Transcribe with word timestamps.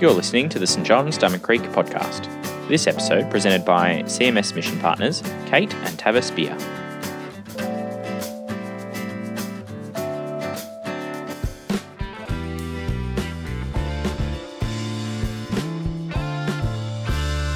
You're 0.00 0.14
listening 0.14 0.48
to 0.48 0.58
the 0.58 0.66
St 0.66 0.86
John's 0.86 1.18
Diamond 1.18 1.42
Creek 1.42 1.60
podcast. 1.60 2.24
This 2.66 2.86
episode 2.86 3.30
presented 3.30 3.66
by 3.66 4.04
CMS 4.04 4.54
Mission 4.54 4.78
Partners, 4.78 5.22
Kate 5.44 5.74
and 5.74 5.98
Tavis 5.98 6.34
Beer. 6.34 6.56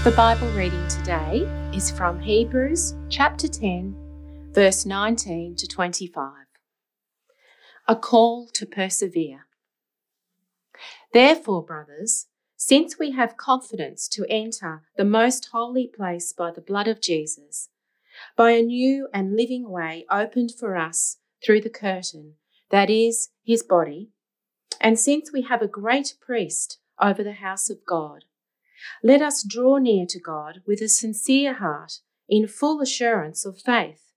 The 0.04 0.14
Bible 0.14 0.48
reading 0.48 0.86
today 0.88 1.48
is 1.74 1.90
from 1.90 2.20
Hebrews 2.20 2.96
chapter 3.08 3.48
10, 3.48 3.96
verse 4.52 4.84
19 4.84 5.56
to 5.56 5.66
25. 5.66 6.32
A 7.88 7.96
call 7.96 8.46
to 8.52 8.66
persevere. 8.66 9.46
Therefore, 11.12 11.64
brothers, 11.64 12.26
since 12.56 12.98
we 12.98 13.12
have 13.12 13.36
confidence 13.36 14.06
to 14.08 14.26
enter 14.28 14.82
the 14.96 15.04
most 15.04 15.48
holy 15.52 15.88
place 15.88 16.32
by 16.32 16.50
the 16.50 16.60
blood 16.60 16.86
of 16.86 17.00
Jesus, 17.00 17.70
by 18.36 18.52
a 18.52 18.62
new 18.62 19.08
and 19.12 19.36
living 19.36 19.70
way 19.70 20.04
opened 20.10 20.52
for 20.58 20.76
us 20.76 21.16
through 21.44 21.62
the 21.62 21.70
curtain, 21.70 22.34
that 22.70 22.90
is, 22.90 23.30
his 23.44 23.62
body, 23.62 24.10
and 24.80 24.98
since 24.98 25.32
we 25.32 25.42
have 25.42 25.62
a 25.62 25.68
great 25.68 26.14
priest 26.20 26.78
over 27.00 27.24
the 27.24 27.34
house 27.34 27.68
of 27.68 27.84
God, 27.86 28.24
let 29.02 29.20
us 29.20 29.42
draw 29.42 29.78
near 29.78 30.06
to 30.06 30.20
God 30.20 30.62
with 30.66 30.80
a 30.80 30.88
sincere 30.88 31.54
heart, 31.54 32.00
in 32.28 32.46
full 32.46 32.80
assurance 32.80 33.44
of 33.44 33.58
faith, 33.58 34.12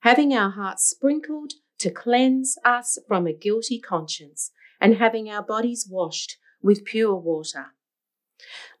having 0.00 0.34
our 0.34 0.50
hearts 0.50 0.84
sprinkled 0.84 1.54
to 1.78 1.90
cleanse 1.90 2.58
us 2.64 2.98
from 3.08 3.26
a 3.26 3.32
guilty 3.32 3.80
conscience, 3.80 4.50
and 4.80 4.96
having 4.96 5.28
our 5.28 5.42
bodies 5.42 5.86
washed 5.88 6.36
with 6.62 6.84
pure 6.84 7.14
water. 7.14 7.74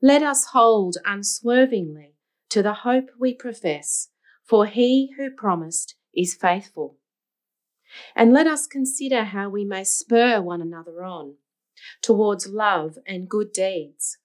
Let 0.00 0.22
us 0.22 0.46
hold 0.46 0.96
unswervingly 1.04 2.14
to 2.50 2.62
the 2.62 2.74
hope 2.74 3.10
we 3.18 3.34
profess, 3.34 4.08
for 4.44 4.66
he 4.66 5.12
who 5.16 5.30
promised 5.30 5.94
is 6.14 6.34
faithful. 6.34 6.98
And 8.16 8.32
let 8.32 8.46
us 8.46 8.66
consider 8.66 9.24
how 9.24 9.48
we 9.48 9.64
may 9.64 9.84
spur 9.84 10.40
one 10.40 10.60
another 10.60 11.02
on 11.04 11.36
towards 12.02 12.48
love 12.48 12.98
and 13.06 13.28
good 13.28 13.52
deeds 13.52 14.18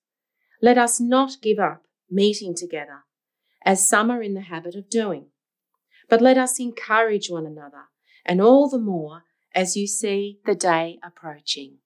let 0.62 0.78
us 0.78 1.00
not 1.00 1.42
give 1.42 1.60
up 1.60 1.84
meeting 2.10 2.54
together, 2.54 3.06
as 3.64 3.88
some 3.88 4.12
are 4.12 4.22
in 4.22 4.34
the 4.34 4.42
habit 4.42 4.76
of 4.76 4.90
doing, 4.90 5.28
but 6.10 6.22
let 6.22 6.38
us 6.38 6.60
encourage 6.60 7.30
one 7.30 7.46
another, 7.46 7.86
and 8.26 8.42
all 8.42 8.70
the 8.70 8.80
more 8.80 9.24
as 9.60 9.76
you 9.76 9.86
see 9.86 10.40
the 10.46 10.56
day 10.56 10.98
approaching. 11.04 11.80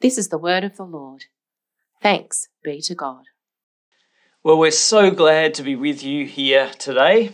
This 0.00 0.18
is 0.18 0.26
the 0.26 0.36
word 0.36 0.64
of 0.64 0.76
the 0.76 0.82
Lord. 0.82 1.26
Thanks 2.02 2.48
be 2.64 2.80
to 2.80 2.96
God. 2.96 3.26
Well, 4.42 4.58
we're 4.58 4.72
so 4.72 5.12
glad 5.12 5.54
to 5.54 5.62
be 5.62 5.76
with 5.76 6.02
you 6.02 6.26
here 6.26 6.72
today 6.80 7.30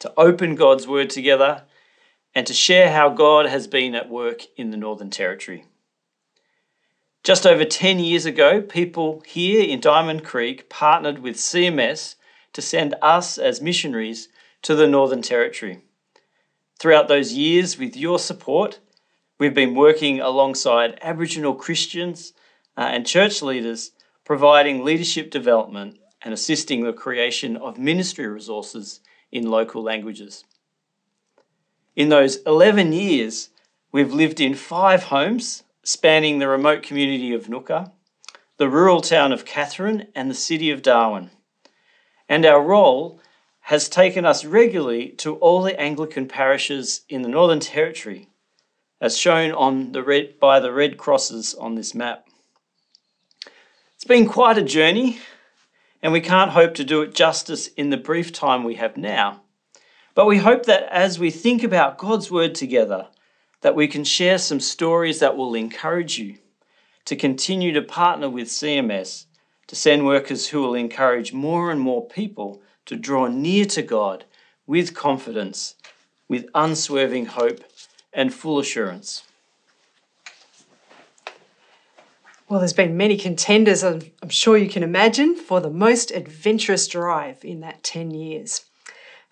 to 0.00 0.12
open 0.18 0.56
God's 0.56 0.86
word 0.86 1.08
together 1.08 1.62
and 2.34 2.46
to 2.46 2.52
share 2.52 2.92
how 2.92 3.08
God 3.08 3.46
has 3.46 3.66
been 3.66 3.94
at 3.94 4.10
work 4.10 4.42
in 4.58 4.70
the 4.70 4.76
Northern 4.76 5.08
Territory. 5.08 5.64
Just 7.24 7.46
over 7.46 7.64
10 7.64 7.98
years 7.98 8.26
ago, 8.26 8.60
people 8.60 9.22
here 9.26 9.64
in 9.64 9.80
Diamond 9.80 10.22
Creek 10.22 10.68
partnered 10.68 11.20
with 11.20 11.36
CMS 11.36 12.16
to 12.52 12.60
send 12.60 12.94
us 13.00 13.38
as 13.38 13.62
missionaries 13.62 14.28
to 14.60 14.74
the 14.74 14.86
Northern 14.86 15.22
Territory. 15.22 15.82
Throughout 16.80 17.08
those 17.08 17.34
years, 17.34 17.76
with 17.76 17.94
your 17.94 18.18
support, 18.18 18.80
we've 19.38 19.52
been 19.52 19.74
working 19.74 20.18
alongside 20.18 20.98
Aboriginal 21.02 21.54
Christians 21.54 22.32
uh, 22.74 22.88
and 22.90 23.06
church 23.06 23.42
leaders, 23.42 23.92
providing 24.24 24.82
leadership 24.82 25.30
development 25.30 25.98
and 26.22 26.32
assisting 26.32 26.82
the 26.82 26.94
creation 26.94 27.54
of 27.58 27.76
ministry 27.76 28.26
resources 28.26 29.00
in 29.30 29.50
local 29.50 29.82
languages. 29.82 30.44
In 31.96 32.08
those 32.08 32.36
11 32.46 32.94
years, 32.94 33.50
we've 33.92 34.14
lived 34.14 34.40
in 34.40 34.54
five 34.54 35.02
homes 35.04 35.64
spanning 35.82 36.38
the 36.38 36.48
remote 36.48 36.82
community 36.82 37.34
of 37.34 37.46
Ngukurr, 37.46 37.92
the 38.56 38.70
rural 38.70 39.02
town 39.02 39.32
of 39.32 39.44
Katherine, 39.44 40.06
and 40.14 40.30
the 40.30 40.34
city 40.34 40.70
of 40.70 40.80
Darwin. 40.80 41.28
And 42.26 42.46
our 42.46 42.62
role 42.62 43.20
has 43.70 43.88
taken 43.88 44.24
us 44.24 44.44
regularly 44.44 45.10
to 45.10 45.36
all 45.36 45.62
the 45.62 45.80
Anglican 45.80 46.26
parishes 46.26 47.02
in 47.08 47.22
the 47.22 47.28
Northern 47.28 47.60
Territory, 47.60 48.28
as 49.00 49.16
shown 49.16 49.52
on 49.52 49.92
the 49.92 50.02
red, 50.02 50.40
by 50.40 50.58
the 50.58 50.72
red 50.72 50.98
crosses 50.98 51.54
on 51.54 51.76
this 51.76 51.94
map. 51.94 52.26
It's 53.94 54.04
been 54.04 54.26
quite 54.26 54.58
a 54.58 54.62
journey, 54.64 55.20
and 56.02 56.12
we 56.12 56.20
can't 56.20 56.50
hope 56.50 56.74
to 56.74 56.84
do 56.84 57.02
it 57.02 57.14
justice 57.14 57.68
in 57.76 57.90
the 57.90 57.96
brief 57.96 58.32
time 58.32 58.64
we 58.64 58.74
have 58.74 58.96
now. 58.96 59.42
But 60.16 60.26
we 60.26 60.38
hope 60.38 60.66
that 60.66 60.88
as 60.90 61.20
we 61.20 61.30
think 61.30 61.62
about 61.62 61.96
God's 61.96 62.28
Word 62.28 62.56
together, 62.56 63.06
that 63.60 63.76
we 63.76 63.86
can 63.86 64.02
share 64.02 64.38
some 64.38 64.58
stories 64.58 65.20
that 65.20 65.36
will 65.36 65.54
encourage 65.54 66.18
you 66.18 66.38
to 67.04 67.14
continue 67.14 67.70
to 67.74 67.82
partner 67.82 68.28
with 68.28 68.48
CMS 68.48 69.26
to 69.68 69.76
send 69.76 70.04
workers 70.04 70.48
who 70.48 70.60
will 70.60 70.74
encourage 70.74 71.32
more 71.32 71.70
and 71.70 71.80
more 71.80 72.08
people 72.08 72.60
to 72.86 72.96
draw 72.96 73.26
near 73.26 73.64
to 73.66 73.82
God 73.82 74.24
with 74.66 74.94
confidence, 74.94 75.74
with 76.28 76.48
unswerving 76.54 77.26
hope, 77.26 77.60
and 78.12 78.32
full 78.32 78.58
assurance. 78.58 79.24
Well, 82.48 82.58
there's 82.58 82.72
been 82.72 82.96
many 82.96 83.16
contenders, 83.16 83.84
I'm 83.84 84.02
sure 84.28 84.56
you 84.56 84.68
can 84.68 84.82
imagine, 84.82 85.36
for 85.36 85.60
the 85.60 85.70
most 85.70 86.10
adventurous 86.10 86.88
drive 86.88 87.44
in 87.44 87.60
that 87.60 87.84
10 87.84 88.10
years. 88.10 88.64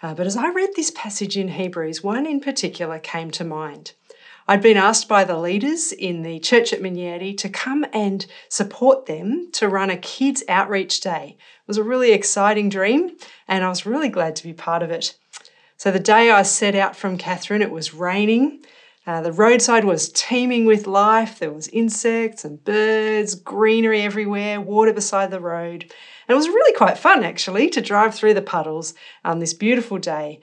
Uh, 0.01 0.15
but 0.15 0.27
as 0.27 0.37
I 0.37 0.51
read 0.51 0.71
this 0.77 0.93
passage 0.93 1.37
in 1.37 1.49
Hebrews, 1.49 2.05
one 2.05 2.27
in 2.27 2.39
particular 2.39 3.01
came 3.01 3.33
to 3.33 3.43
mind. 3.43 3.95
I'd 4.51 4.63
been 4.63 4.79
asked 4.79 5.09
by 5.09 5.25
the 5.25 5.37
leaders 5.37 5.93
in 5.93 6.23
the 6.23 6.41
church 6.41 6.73
at 6.73 6.81
Minyerri 6.81 7.37
to 7.37 7.51
come 7.51 7.85
and 7.93 8.25
support 8.49 9.05
them 9.05 9.51
to 9.53 9.69
run 9.69 9.91
a 9.91 9.99
kids' 9.99 10.43
outreach 10.49 11.03
day. 11.03 11.37
It 11.37 11.69
was 11.69 11.77
a 11.77 11.83
really 11.83 12.13
exciting 12.13 12.71
dream, 12.71 13.19
and 13.47 13.63
I 13.63 13.69
was 13.69 13.85
really 13.85 14.09
glad 14.09 14.37
to 14.37 14.43
be 14.43 14.55
part 14.55 14.83
of 14.83 14.91
it. 14.91 15.19
So, 15.77 15.91
the 15.91 15.99
day 15.99 16.31
I 16.31 16.45
set 16.45 16.75
out 16.75 16.97
from 16.97 17.19
Katherine, 17.19 17.61
it 17.61 17.71
was 17.71 17.93
raining. 17.93 18.65
Uh, 19.07 19.21
the 19.21 19.33
roadside 19.33 19.85
was 19.85 20.11
teeming 20.15 20.65
with 20.65 20.87
life. 20.87 21.39
There 21.39 21.53
was 21.53 21.69
insects 21.69 22.43
and 22.43 22.65
birds, 22.65 23.35
greenery 23.35 24.01
everywhere, 24.01 24.63
water 24.63 24.95
beside 24.95 25.31
the 25.31 25.41
road. 25.41 25.83
And 25.83 26.35
it 26.35 26.35
was 26.35 26.49
really 26.49 26.73
quite 26.73 26.97
fun, 26.97 27.23
actually, 27.23 27.69
to 27.69 27.83
drive 27.83 28.15
through 28.15 28.33
the 28.33 28.41
puddles 28.41 28.95
on 29.27 29.41
this 29.41 29.53
beautiful 29.53 29.99
day. 29.99 30.41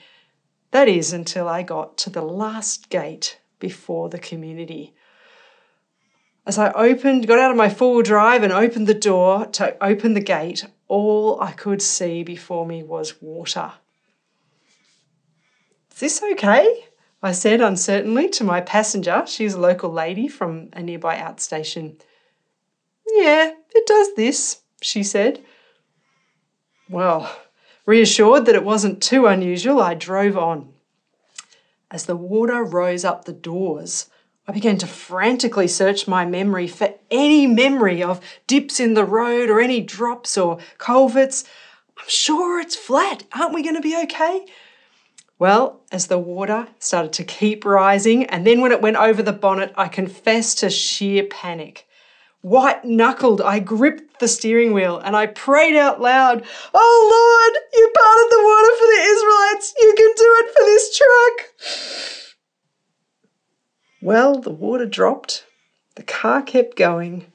That 0.69 0.87
is, 0.87 1.11
until 1.11 1.47
I 1.47 1.63
got 1.63 1.97
to 1.99 2.11
the 2.11 2.21
last 2.21 2.91
gate 2.91 3.39
before 3.59 4.09
the 4.09 4.19
community. 4.19 4.93
As 6.45 6.57
I 6.57 6.71
opened, 6.71 7.27
got 7.27 7.39
out 7.39 7.51
of 7.51 7.57
my 7.57 7.69
four 7.69 7.95
wheel 7.95 8.03
drive 8.03 8.43
and 8.43 8.53
opened 8.53 8.87
the 8.87 8.93
door 8.93 9.47
to 9.47 9.83
open 9.83 10.13
the 10.13 10.19
gate, 10.19 10.65
all 10.87 11.41
I 11.41 11.51
could 11.51 11.81
see 11.81 12.23
before 12.23 12.67
me 12.67 12.83
was 12.83 13.21
water. 13.21 13.73
Is 15.91 15.99
this 15.99 16.23
okay? 16.33 16.85
I 17.23 17.31
said 17.31 17.61
uncertainly 17.61 18.29
to 18.29 18.43
my 18.43 18.61
passenger. 18.61 19.23
She's 19.25 19.55
a 19.55 19.59
local 19.59 19.89
lady 19.89 20.27
from 20.27 20.69
a 20.73 20.83
nearby 20.83 21.17
outstation. 21.17 21.99
Yeah, 23.07 23.53
it 23.73 23.87
does 23.87 24.13
this, 24.15 24.61
she 24.81 25.01
said. 25.01 25.43
Well, 26.87 27.35
reassured 27.87 28.45
that 28.45 28.53
it 28.53 28.63
wasn't 28.63 29.01
too 29.01 29.25
unusual, 29.25 29.81
I 29.81 29.95
drove 29.95 30.37
on. 30.37 30.74
As 31.95 32.07
the 32.07 32.17
water 32.17 32.61
rose 32.61 33.05
up 33.05 33.23
the 33.23 33.31
doors, 33.31 34.09
I 34.49 34.51
began 34.51 34.77
to 34.79 34.85
frantically 34.85 35.69
search 35.69 36.09
my 36.09 36.25
memory 36.25 36.67
for 36.67 36.93
any 37.09 37.47
memory 37.47 38.03
of 38.03 38.19
dips 38.47 38.81
in 38.81 38.95
the 38.95 39.05
road 39.05 39.49
or 39.49 39.61
any 39.61 39.79
drops 39.79 40.37
or 40.37 40.57
culverts. 40.77 41.45
I'm 41.97 42.09
sure 42.09 42.59
it's 42.59 42.75
flat. 42.75 43.23
Aren't 43.31 43.53
we 43.53 43.63
going 43.63 43.77
to 43.77 43.81
be 43.81 43.97
okay? 44.03 44.45
Well, 45.39 45.83
as 45.89 46.07
the 46.07 46.19
water 46.19 46.67
started 46.79 47.13
to 47.13 47.23
keep 47.23 47.63
rising, 47.63 48.25
and 48.25 48.45
then 48.45 48.59
when 48.59 48.73
it 48.73 48.81
went 48.81 48.97
over 48.97 49.23
the 49.23 49.31
bonnet, 49.31 49.71
I 49.77 49.87
confess 49.87 50.53
to 50.55 50.69
sheer 50.69 51.23
panic. 51.23 51.87
White 52.45 52.85
knuckled, 52.85 53.41
I 53.41 53.57
gripped 53.57 54.19
the 54.19 54.27
steering 54.27 54.71
wheel 54.71 54.99
and 54.99 55.15
I 55.15 55.25
prayed 55.25 55.75
out 55.75 55.99
loud, 55.99 56.45
Oh 56.75 57.49
Lord, 57.49 57.63
you 57.73 57.91
parted 57.97 58.29
the 58.29 58.43
water 58.45 58.75
for 58.77 58.85
the 58.85 59.01
Israelites. 59.01 59.73
You 59.81 59.93
can 59.97 60.13
do 60.15 60.35
it 60.37 60.53
for 60.53 60.63
this 60.63 60.95
truck. 60.95 61.49
Well, 63.99 64.39
the 64.39 64.51
water 64.51 64.85
dropped, 64.85 65.47
the 65.95 66.03
car 66.03 66.43
kept 66.43 66.77
going 66.77 67.31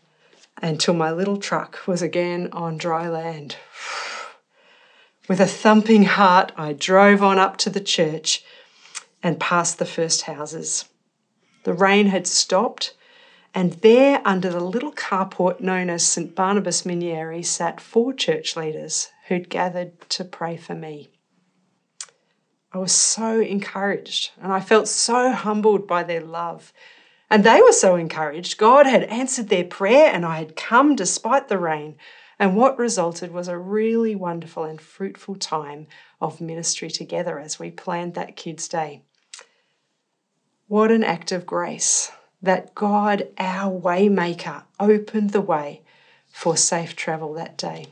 until 0.63 0.95
my 0.95 1.11
little 1.11 1.39
truck 1.39 1.89
was 1.89 2.03
again 2.03 2.49
on 2.53 2.79
dry 2.79 3.09
land. 3.09 3.57
With 5.29 5.41
a 5.41 5.47
thumping 5.47 6.05
heart, 6.05 6.53
I 6.57 6.73
drove 6.73 7.21
on 7.21 7.37
up 7.37 7.57
to 7.57 7.71
the 7.71 7.81
church 7.81 8.45
and 9.25 9.41
past 9.41 9.81
the 9.81 9.87
first 9.87 10.23
houses. 10.23 10.85
The 11.65 11.75
rain 11.75 12.07
had 12.07 12.29
stopped 12.29 12.95
and 13.55 13.73
there, 13.75 14.23
under 14.25 14.49
the 14.51 14.61
little 14.61 14.93
carport 14.93 15.61
known 15.61 15.91
as 15.91 16.07
St. 16.07 16.35
Barnabas 16.35 16.83
Minyerri, 16.83 17.45
sat 17.45 17.81
four 17.81 18.13
church 18.13 18.57
leaders 18.57 19.09
who'd 19.27 19.49
gathered 19.49 20.09
to 20.11 20.25
pray 20.25 20.57
for 20.57 20.75
me. 20.75 21.11
I 22.73 22.79
was 22.79 22.93
so 22.93 23.41
encouraged 23.41 24.31
and 24.41 24.53
I 24.53 24.61
felt 24.61 24.87
so 24.87 25.33
humbled 25.33 25.89
by 25.89 26.05
their 26.05 26.21
love. 26.21 26.73
And 27.29 27.43
they 27.43 27.61
were 27.61 27.73
so 27.73 27.97
encouraged. 27.97 28.59
God 28.59 28.87
had 28.87 29.05
answered 29.05 29.49
their 29.49 29.65
prayer 29.65 30.11
and 30.13 30.25
I 30.25 30.39
had 30.39 30.55
come 30.55 30.95
despite 30.95 31.49
the 31.49 31.59
rain. 31.59 31.97
And 32.39 32.57
what 32.57 32.79
resulted 32.79 33.33
was 33.33 33.49
a 33.49 33.59
really 33.59 34.15
wonderful 34.15 34.63
and 34.63 34.81
fruitful 34.81 35.35
time 35.35 35.89
of 36.21 36.41
ministry 36.41 36.89
together 36.89 37.41
as 37.41 37.59
we 37.59 37.73
planned 37.73 38.15
that 38.15 38.37
Kids' 38.37 38.69
Day. 38.69 39.03
What 40.69 40.93
an 40.93 41.03
act 41.03 41.33
of 41.33 41.47
grace 41.47 42.13
that 42.43 42.75
God, 42.75 43.29
our 43.39 43.71
waymaker, 43.71 44.63
opened 44.79 45.31
the 45.31 45.41
way 45.41 45.83
for 46.29 46.57
safe 46.57 46.97
travel 46.97 47.35
that 47.35 47.57
day. 47.57 47.87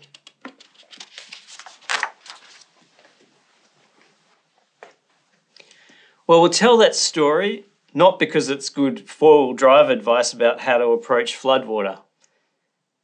Well, 6.26 6.42
we'll 6.42 6.50
tell 6.50 6.76
that 6.78 6.94
story 6.94 7.64
not 7.94 8.18
because 8.18 8.50
it's 8.50 8.68
good 8.68 9.08
four 9.08 9.46
wheel 9.46 9.54
drive 9.54 9.88
advice 9.88 10.32
about 10.32 10.60
how 10.60 10.78
to 10.78 10.88
approach 10.88 11.36
floodwater, 11.36 12.00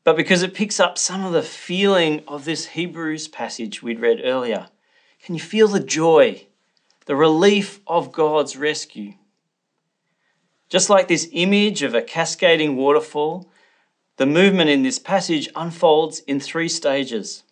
but 0.04 0.16
because 0.16 0.42
it 0.42 0.54
picks 0.54 0.78
up 0.78 0.98
some 0.98 1.24
of 1.24 1.32
the 1.32 1.42
feeling 1.42 2.22
of 2.28 2.44
this 2.44 2.66
Hebrews 2.66 3.28
passage 3.28 3.82
we'd 3.82 4.00
read 4.00 4.20
earlier. 4.22 4.68
Can 5.22 5.34
you 5.34 5.40
feel 5.40 5.68
the 5.68 5.80
joy, 5.80 6.46
the 7.06 7.16
relief 7.16 7.80
of 7.86 8.12
God's 8.12 8.56
rescue? 8.56 9.14
Just 10.74 10.90
like 10.90 11.06
this 11.06 11.28
image 11.30 11.84
of 11.84 11.94
a 11.94 12.02
cascading 12.02 12.74
waterfall, 12.74 13.48
the 14.16 14.26
movement 14.26 14.70
in 14.70 14.82
this 14.82 14.98
passage 14.98 15.48
unfolds 15.54 16.18
in 16.26 16.40
three 16.40 16.68
stages. 16.68 17.44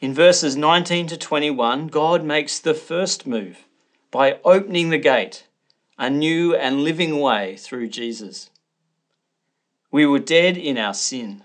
In 0.00 0.12
verses 0.12 0.56
19 0.56 1.06
to 1.06 1.16
21, 1.16 1.86
God 1.86 2.24
makes 2.24 2.58
the 2.58 2.74
first 2.74 3.24
move 3.24 3.68
by 4.10 4.40
opening 4.44 4.90
the 4.90 4.98
gate, 4.98 5.46
a 5.96 6.10
new 6.10 6.56
and 6.56 6.82
living 6.82 7.20
way 7.20 7.54
through 7.56 7.86
Jesus. 7.86 8.50
We 9.92 10.04
were 10.06 10.18
dead 10.18 10.56
in 10.56 10.76
our 10.76 10.92
sin, 10.92 11.44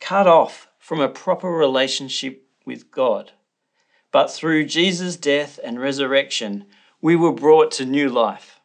cut 0.00 0.26
off 0.26 0.66
from 0.80 0.98
a 0.98 1.08
proper 1.08 1.52
relationship 1.52 2.42
with 2.64 2.90
God. 2.90 3.30
But 4.10 4.28
through 4.28 4.64
Jesus' 4.64 5.14
death 5.14 5.60
and 5.62 5.78
resurrection, 5.78 6.64
we 7.00 7.14
were 7.14 7.30
brought 7.30 7.70
to 7.74 7.84
new 7.84 8.08
life. 8.08 8.55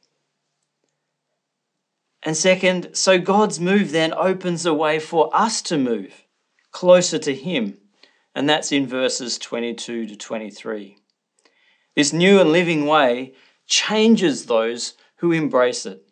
And 2.24 2.38
second, 2.38 2.96
so 2.96 3.18
God's 3.18 3.60
move 3.60 3.92
then 3.92 4.14
opens 4.14 4.66
a 4.66 4.74
way 4.74 5.00
for 5.00 5.36
us 5.36 5.62
to 5.64 5.78
move 5.78 6.26
closer 6.72 7.18
to 7.20 7.36
Him. 7.36 7.78
And 8.34 8.50
that's 8.50 8.72
in 8.72 8.88
verses 8.88 9.38
22 9.38 10.08
to 10.08 10.16
23. 10.16 10.98
This 11.96 12.14
new 12.14 12.40
and 12.40 12.52
living 12.52 12.86
way 12.86 13.34
changes 13.68 14.46
those 14.46 14.94
who 15.18 15.32
embrace 15.32 15.86
it. 15.86 16.08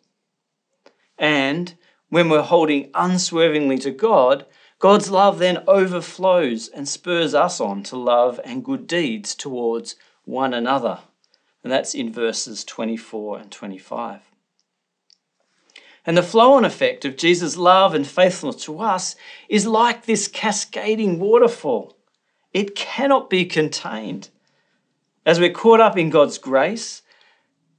And 1.18 1.74
when 2.08 2.28
we're 2.28 2.42
holding 2.42 2.90
unswervingly 2.94 3.78
to 3.78 3.90
God, 3.90 4.46
God's 4.78 5.10
love 5.10 5.38
then 5.38 5.62
overflows 5.66 6.68
and 6.68 6.88
spurs 6.88 7.34
us 7.34 7.60
on 7.60 7.82
to 7.84 7.96
love 7.96 8.40
and 8.44 8.64
good 8.64 8.86
deeds 8.86 9.34
towards 9.34 9.94
one 10.24 10.54
another. 10.54 11.00
And 11.62 11.70
that's 11.70 11.94
in 11.94 12.12
verses 12.12 12.64
24 12.64 13.38
and 13.38 13.50
25. 13.50 14.29
And 16.06 16.16
the 16.16 16.22
flow 16.22 16.54
on 16.54 16.64
effect 16.64 17.04
of 17.04 17.16
Jesus' 17.16 17.56
love 17.56 17.94
and 17.94 18.06
faithfulness 18.06 18.64
to 18.64 18.80
us 18.80 19.16
is 19.48 19.66
like 19.66 20.06
this 20.06 20.28
cascading 20.28 21.18
waterfall. 21.18 21.96
It 22.52 22.74
cannot 22.74 23.30
be 23.30 23.44
contained. 23.44 24.30
As 25.26 25.38
we're 25.38 25.52
caught 25.52 25.80
up 25.80 25.98
in 25.98 26.10
God's 26.10 26.38
grace, 26.38 27.02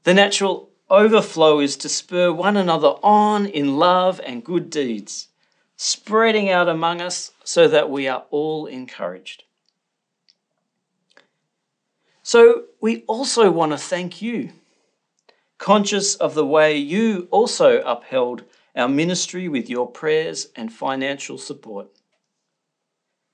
the 0.03 0.13
natural 0.13 0.69
overflow 0.89 1.59
is 1.59 1.77
to 1.77 1.89
spur 1.89 2.31
one 2.31 2.57
another 2.57 2.95
on 3.01 3.47
in 3.47 3.77
love 3.77 4.21
and 4.23 4.43
good 4.43 4.69
deeds, 4.69 5.29
spreading 5.75 6.49
out 6.49 6.69
among 6.69 7.01
us 7.01 7.31
so 7.43 7.67
that 7.67 7.89
we 7.89 8.07
are 8.07 8.25
all 8.29 8.67
encouraged. 8.67 9.43
So, 12.23 12.65
we 12.79 13.03
also 13.07 13.49
want 13.49 13.71
to 13.71 13.77
thank 13.77 14.21
you, 14.21 14.51
conscious 15.61 16.15
of 16.15 16.33
the 16.33 16.45
way 16.45 16.75
you 16.75 17.27
also 17.29 17.81
upheld 17.83 18.43
our 18.75 18.89
ministry 18.89 19.47
with 19.47 19.69
your 19.69 19.85
prayers 19.85 20.47
and 20.55 20.73
financial 20.73 21.37
support. 21.37 21.87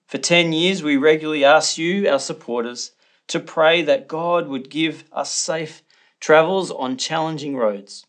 For 0.07 0.17
10 0.17 0.51
years, 0.51 0.83
we 0.83 0.97
regularly 0.97 1.45
asked 1.45 1.77
you, 1.77 2.05
our 2.09 2.19
supporters, 2.19 2.91
to 3.27 3.39
pray 3.39 3.81
that 3.81 4.09
God 4.09 4.49
would 4.49 4.69
give 4.69 5.05
us 5.13 5.31
safe 5.31 5.83
travels 6.19 6.69
on 6.69 6.97
challenging 6.97 7.55
roads. 7.55 8.05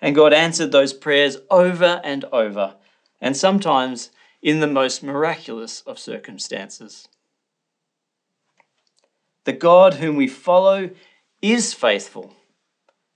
And 0.00 0.16
God 0.16 0.32
answered 0.32 0.72
those 0.72 0.92
prayers 0.92 1.36
over 1.48 2.00
and 2.02 2.24
over, 2.32 2.74
and 3.20 3.36
sometimes 3.36 4.10
in 4.42 4.58
the 4.58 4.66
most 4.66 5.00
miraculous 5.00 5.82
of 5.82 5.96
circumstances. 5.96 7.06
The 9.44 9.52
God 9.52 9.94
whom 9.94 10.16
we 10.16 10.26
follow 10.26 10.90
is 11.40 11.72
faithful 11.72 12.34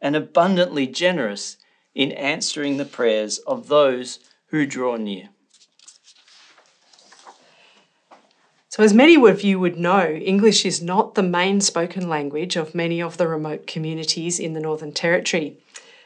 and 0.00 0.16
abundantly 0.16 0.87
generous 0.87 1.56
in 1.94 2.12
answering 2.12 2.76
the 2.76 2.84
prayers 2.84 3.38
of 3.38 3.69
those 3.69 4.20
who 4.48 4.66
draw 4.66 4.96
near. 4.96 5.31
So, 8.69 8.82
as 8.82 8.93
many 8.93 9.16
of 9.16 9.40
you 9.40 9.58
would 9.58 9.78
know, 9.78 10.06
English 10.06 10.66
is 10.66 10.82
not 10.82 11.14
the 11.14 11.22
main 11.22 11.62
spoken 11.62 12.10
language 12.10 12.56
of 12.56 12.75
many 12.75 13.00
of 13.00 13.16
the 13.16 13.26
remote 13.26 13.66
communities 13.66 14.38
in 14.38 14.52
the 14.52 14.60
Northern 14.60 14.93
Territory. 14.93 15.56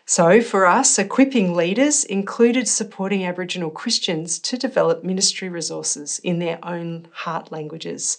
So, 0.06 0.40
for 0.40 0.66
us, 0.66 0.96
equipping 0.96 1.56
leaders 1.56 2.04
included 2.04 2.68
supporting 2.68 3.24
Aboriginal 3.24 3.70
Christians 3.70 4.38
to 4.40 4.56
develop 4.56 5.02
ministry 5.02 5.48
resources 5.48 6.20
in 6.22 6.38
their 6.38 6.64
own 6.64 7.08
heart 7.12 7.50
languages. 7.50 8.18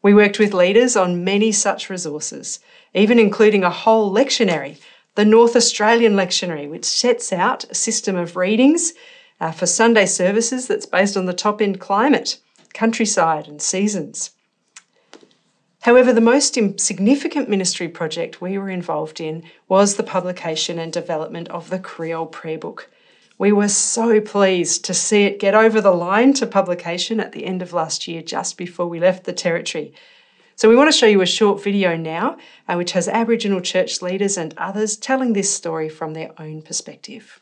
We 0.00 0.14
worked 0.14 0.38
with 0.38 0.54
leaders 0.54 0.96
on 0.96 1.24
many 1.24 1.52
such 1.52 1.90
resources, 1.90 2.60
even 2.94 3.18
including 3.18 3.64
a 3.64 3.70
whole 3.70 4.10
lectionary, 4.10 4.78
the 5.14 5.24
North 5.24 5.56
Australian 5.56 6.14
Lectionary, 6.14 6.68
which 6.68 6.84
sets 6.84 7.32
out 7.32 7.64
a 7.64 7.74
system 7.74 8.16
of 8.16 8.36
readings 8.36 8.92
uh, 9.40 9.52
for 9.52 9.66
Sunday 9.66 10.06
services 10.06 10.66
that's 10.66 10.86
based 10.86 11.16
on 11.16 11.26
the 11.26 11.32
top 11.32 11.60
end 11.60 11.80
climate 11.80 12.38
countryside, 12.74 13.48
and 13.48 13.62
seasons. 13.62 14.32
However, 15.82 16.12
the 16.12 16.20
most 16.20 16.54
significant 16.80 17.48
ministry 17.48 17.88
project 17.88 18.40
we 18.40 18.58
were 18.58 18.70
involved 18.70 19.20
in 19.20 19.44
was 19.68 19.94
the 19.94 20.02
publication 20.02 20.78
and 20.78 20.92
development 20.92 21.48
of 21.48 21.70
the 21.70 21.78
Kriol 21.78 22.30
Prayer 22.30 22.58
Book. 22.58 22.90
We 23.38 23.52
were 23.52 23.68
so 23.68 24.20
pleased 24.20 24.84
to 24.84 24.94
see 24.94 25.24
it 25.24 25.40
get 25.40 25.54
over 25.54 25.80
the 25.80 25.92
line 25.92 26.34
to 26.34 26.46
publication 26.46 27.20
at 27.20 27.32
the 27.32 27.44
end 27.44 27.62
of 27.62 27.72
last 27.72 28.08
year, 28.08 28.22
just 28.22 28.56
before 28.56 28.86
we 28.86 29.00
left 29.00 29.24
the 29.24 29.32
Territory. 29.32 29.92
So, 30.56 30.68
we 30.68 30.76
want 30.76 30.92
to 30.92 30.96
show 30.96 31.06
you 31.06 31.20
a 31.20 31.26
short 31.26 31.62
video 31.62 31.96
now, 31.96 32.36
uh, 32.68 32.74
which 32.76 32.92
has 32.92 33.08
Aboriginal 33.08 33.60
church 33.60 34.00
leaders 34.00 34.36
and 34.36 34.54
others 34.56 34.96
telling 34.96 35.32
this 35.32 35.52
story 35.52 35.88
from 35.88 36.14
their 36.14 36.30
own 36.40 36.62
perspective. 36.62 37.40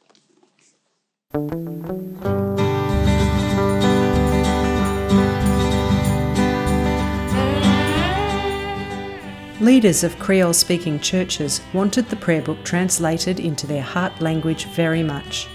Leaders 9.60 10.02
of 10.02 10.16
Kriol 10.16 10.54
speaking 10.54 10.98
churches 10.98 11.60
wanted 11.72 12.08
the 12.08 12.16
prayer 12.16 12.42
book 12.42 12.64
translated 12.64 13.38
into 13.38 13.66
their 13.66 13.82
heart 13.82 14.20
language 14.20 14.64
very 14.66 15.02
much. 15.02 15.46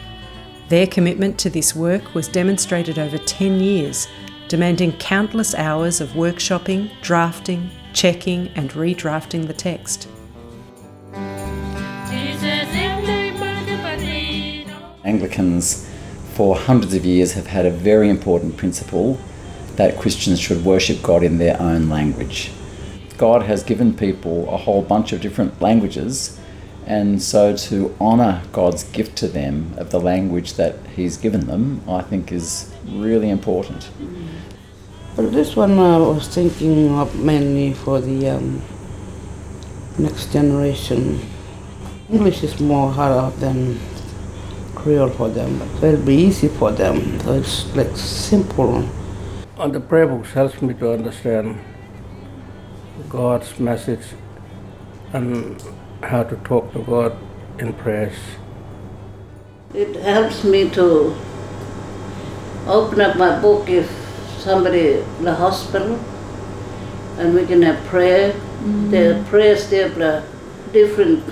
Their 0.69 0.87
commitment 0.87 1.37
to 1.39 1.49
this 1.49 1.75
work 1.75 2.13
was 2.13 2.27
demonstrated 2.27 2.99
over 2.99 3.17
10 3.17 3.59
years, 3.59 4.07
demanding 4.47 4.93
countless 4.93 5.53
hours 5.55 5.99
of 5.99 6.09
workshopping, 6.09 6.89
drafting, 7.01 7.69
checking, 7.93 8.47
and 8.49 8.71
redrafting 8.71 9.47
the 9.47 9.53
text. 9.53 10.07
Anglicans, 15.03 15.89
for 16.33 16.55
hundreds 16.55 16.93
of 16.93 17.05
years, 17.05 17.33
have 17.33 17.47
had 17.47 17.65
a 17.65 17.71
very 17.71 18.09
important 18.09 18.57
principle 18.57 19.17
that 19.75 19.97
Christians 19.97 20.39
should 20.39 20.63
worship 20.65 21.01
God 21.01 21.23
in 21.23 21.37
their 21.37 21.59
own 21.61 21.89
language. 21.89 22.51
God 23.17 23.43
has 23.43 23.63
given 23.63 23.95
people 23.95 24.47
a 24.53 24.57
whole 24.57 24.81
bunch 24.81 25.13
of 25.13 25.21
different 25.21 25.61
languages, 25.61 26.39
and 26.85 27.21
so 27.21 27.55
to 27.55 27.95
honour 27.99 28.43
God's 28.51 28.83
gift 28.83 29.17
to 29.17 29.27
them 29.27 29.73
of 29.77 29.91
the 29.91 29.99
language 29.99 30.53
that 30.53 30.75
He's 30.95 31.17
given 31.17 31.47
them, 31.47 31.81
I 31.87 32.01
think 32.01 32.31
is 32.31 32.73
really 32.85 33.29
important. 33.29 33.89
But 35.17 35.31
this 35.31 35.55
one 35.55 35.79
I 35.79 35.97
was 35.97 36.27
thinking 36.27 36.93
of 36.93 37.15
mainly 37.15 37.73
for 37.73 37.99
the 37.99 38.29
um, 38.29 38.61
next 39.97 40.31
generation. 40.31 41.19
English 42.07 42.43
is 42.43 42.59
more 42.59 42.91
harder 42.91 43.35
than 43.37 43.79
Kriol 44.75 45.11
for 45.17 45.27
them. 45.27 45.57
So 45.79 45.87
it'll 45.87 46.05
be 46.05 46.13
easy 46.13 46.49
for 46.49 46.71
them. 46.71 47.19
So 47.21 47.33
it's 47.33 47.65
like 47.75 47.97
simple. 47.97 48.87
And 49.57 49.73
the 49.73 49.79
prayer 49.79 50.05
books 50.05 50.33
helps 50.33 50.61
me 50.61 50.75
to 50.75 50.93
understand 50.93 51.61
God's 53.09 53.59
message 53.59 54.05
and 55.13 55.59
how 56.03 56.21
to 56.25 56.35
talk 56.45 56.71
to 56.73 56.83
God 56.83 57.17
in 57.57 57.73
prayers. 57.73 58.13
It 59.73 59.95
helps 59.95 60.43
me 60.43 60.69
to 60.69 61.17
open 62.67 63.01
up 63.01 63.17
my 63.17 63.41
book 63.41 63.67
if 63.67 64.06
somebody 64.47 65.03
in 65.19 65.25
the 65.25 65.35
hospital 65.35 65.99
and 67.19 67.35
we 67.35 67.45
can 67.45 67.61
have 67.61 67.79
prayer. 67.87 68.31
Mm-hmm. 68.31 68.91
There 68.91 69.19
are 69.19 69.23
prayers 69.25 69.69
there 69.69 69.89
for 69.89 70.23
different 70.71 71.23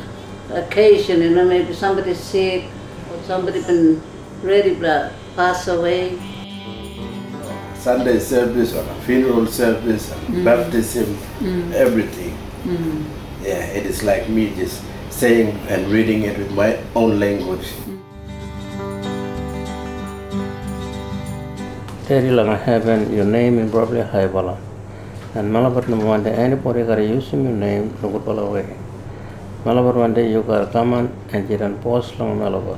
occasion, 0.51 1.21
you 1.21 1.29
know, 1.29 1.45
maybe 1.45 1.73
somebody's 1.73 2.19
sick 2.19 2.65
or 3.11 3.23
somebody 3.23 3.61
been 3.63 4.01
ready 4.43 4.75
to 4.75 5.13
pass 5.37 5.67
away. 5.69 6.19
Sunday 7.75 8.19
service 8.19 8.73
or 8.73 8.83
a 8.83 8.95
funeral 9.05 9.47
service, 9.47 10.11
and 10.11 10.21
mm-hmm. 10.21 10.43
baptism, 10.43 11.05
mm-hmm. 11.05 11.71
everything. 11.73 12.35
Yeah, 13.43 13.63
it 13.77 13.85
is 13.85 14.03
like 14.03 14.27
me 14.27 14.53
just 14.55 14.83
saying 15.09 15.55
and 15.69 15.87
reading 15.87 16.23
it 16.23 16.37
with 16.37 16.51
my 16.51 16.79
own 16.95 17.19
language. 17.19 17.71
Teri 22.05 22.29
langa 22.29 22.55
heaven, 22.61 23.11
your 23.11 23.25
name 23.25 23.57
in 23.57 23.71
probably 23.71 23.99
high 23.99 24.27
bala. 24.27 24.55
And 25.33 25.51
Malabar 25.51 25.87
no 25.87 26.05
one 26.05 26.23
day 26.23 26.33
anybody 26.33 26.83
got 26.83 26.99
use 26.99 27.33
your 27.33 27.41
name 27.41 27.97
no 27.99 28.11
good 28.11 28.23
bala 28.23 28.47
way. 28.47 28.77
Malabar 29.65 29.93
one 29.93 30.13
day 30.13 30.29
you 30.29 30.43
got 30.43 30.71
come 30.71 30.93
on 30.93 31.11
and 31.33 31.49
you 31.49 31.57
can 31.57 31.79
post 31.79 32.19
long 32.19 32.37
Malabar. 32.37 32.77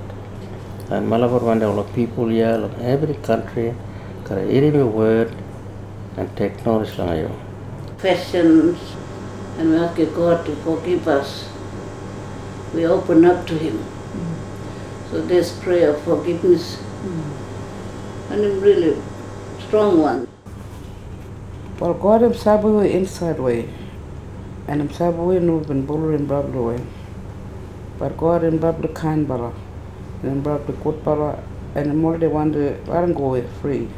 And 0.92 1.10
Malabar 1.10 1.42
one 1.42 1.60
day 1.60 1.66
all 1.66 1.84
the 1.84 1.92
people 1.92 2.30
here, 2.30 2.56
of 2.68 2.82
every 2.82 3.16
country, 3.16 3.76
got 4.24 4.38
a 4.38 4.46
hear 4.46 4.74
your 4.74 4.88
word 4.88 5.36
and 6.16 6.34
take 6.38 6.66
knowledge 6.66 6.92
langa 6.92 7.20
you. 7.24 7.32
Questions 8.00 8.80
and 9.58 9.72
we 9.72 9.76
ask 9.76 9.98
God 10.16 10.46
to 10.46 10.56
forgive 10.56 11.06
us. 11.06 11.50
We 12.74 12.86
open 12.86 13.26
up 13.26 13.46
to 13.48 13.58
Him. 13.58 13.78
Mm. 13.78 15.12
So 15.12 15.22
this 15.22 15.52
prayer 15.60 15.90
of 15.90 16.02
forgiveness 16.04 16.78
mm. 17.04 18.32
and 18.32 18.46
a 18.46 18.52
really 18.62 18.96
strong 19.68 20.00
one. 20.02 20.28
Well, 21.80 21.94
God 21.94 22.22
himself 22.22 22.64
will 22.64 22.80
inside 22.80 23.38
way, 23.38 23.68
and 24.68 24.80
himself 24.80 25.16
will 25.16 25.42
move 25.42 25.70
in 25.70 25.86
bull 25.86 26.14
in 26.14 26.26
Bible 26.26 26.68
way. 26.68 26.82
But 28.00 28.16
God 28.18 28.46
in 28.46 28.60
Bible 28.60 28.88
kind 28.90 29.28
bala, 29.28 29.54
and 30.22 30.32
in 30.32 30.42
Bible 30.42 30.74
good 30.84 31.04
bala, 31.04 31.44
and 31.76 31.92
in 31.92 31.98
more 31.98 32.18
they 32.18 32.28
want 32.28 32.54
to 32.54 32.80
let 32.88 33.04
him 33.04 33.14
go 33.14 33.26
away 33.26 33.46
free. 33.62 33.90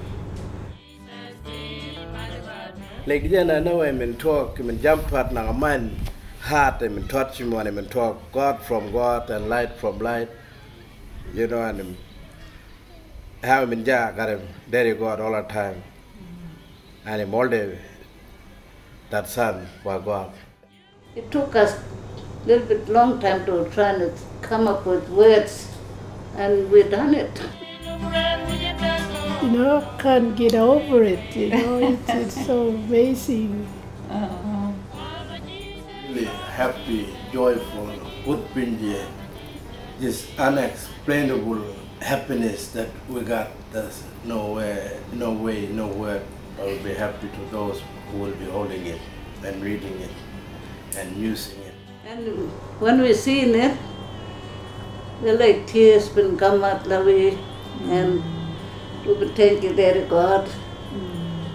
Like 3.05 3.29
then 3.29 3.51
I 3.51 3.59
know 3.59 3.83
I'm 3.83 4.01
in 4.01 4.15
talk, 4.17 4.59
I'm 4.59 4.69
in 4.71 4.81
jump 4.81 5.07
part 5.07 5.31
now 5.31 5.51
man 5.51 5.95
heart, 6.41 6.81
I'm 6.81 6.97
in 6.97 7.07
touch 7.07 7.39
him 7.39 7.51
when 7.51 7.67
I'm 7.67 7.77
in 7.77 7.85
talk, 7.85 8.31
God 8.31 8.61
from 8.63 8.91
God 8.91 9.29
and 9.29 9.49
light 9.49 9.73
from 9.73 9.99
light. 9.99 10.29
You 11.33 11.45
know, 11.45 11.61
and 11.61 11.95
I'm 13.41 13.49
how 13.49 13.61
I'm 13.61 13.71
in 13.71 13.83
got 13.85 14.15
God 14.99 15.21
all 15.21 15.31
the 15.31 15.43
time. 15.43 15.81
And 17.05 17.21
I'm 17.21 17.33
all 17.33 17.47
day 17.47 17.79
that 19.09 19.29
son 19.29 19.65
by 19.81 19.97
God. 19.99 20.33
It 21.15 21.31
took 21.31 21.55
us 21.55 21.79
a 22.43 22.47
little 22.47 22.67
bit 22.67 22.89
long 22.89 23.21
time 23.21 23.45
to 23.45 23.69
try 23.69 23.97
to 23.97 24.11
come 24.41 24.67
up 24.67 24.85
with 24.85 25.07
words, 25.09 25.73
and 26.35 26.69
we 26.69 26.83
done 26.83 27.15
it. 27.15 27.31
you 29.41 29.51
know, 29.51 29.87
can't 29.99 30.35
get 30.35 30.55
over 30.55 31.01
it. 31.03 31.33
You 31.33 31.49
know, 31.49 31.77
it's, 32.07 32.09
it's 32.09 32.45
so 32.45 32.67
amazing. 32.69 33.65
Really 36.09 36.25
happy, 36.25 37.15
joyful, 37.31 37.87
good 38.25 38.45
pinji, 38.53 39.05
just 40.01 40.37
unexplainable 40.37 41.78
happiness 42.01 42.69
that 42.71 42.89
we 43.07 43.21
got. 43.21 43.49
There's 43.71 44.03
no 44.23 44.53
way, 44.53 44.99
no 45.13 45.31
way, 45.31 45.67
no 45.67 45.87
word. 45.87 46.23
I 46.59 46.63
will 46.63 46.83
be 46.83 46.93
happy 46.93 47.27
to 47.29 47.51
those 47.51 47.81
who 48.11 48.19
will 48.19 48.35
be 48.35 48.45
holding 48.45 48.85
it 48.85 48.99
and 49.43 49.63
reading 49.63 49.99
it 50.01 50.11
and 50.97 51.15
using 51.15 51.59
it. 51.61 51.73
And 52.05 52.49
when 52.79 53.01
we 53.01 53.13
seen 53.13 53.55
it, 53.55 53.77
the 55.21 55.33
like 55.33 55.67
tears 55.67 56.09
been 56.09 56.37
come 56.37 56.63
out 56.63 56.83
the 56.85 57.03
way, 57.03 57.37
and 57.83 58.23
we 59.05 59.13
would 59.13 59.35
thank 59.35 59.63
you, 59.63 59.73
Daddy 59.73 60.05
God, 60.07 60.49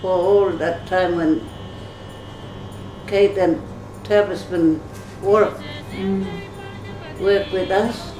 for 0.00 0.12
all 0.12 0.50
that 0.50 0.86
time 0.86 1.16
when 1.16 1.46
Kate 3.06 3.36
and 3.38 3.60
Tavis 4.04 4.48
been 4.50 4.80
work, 5.22 5.58
work 7.20 7.50
with 7.52 7.70
us, 7.70 8.12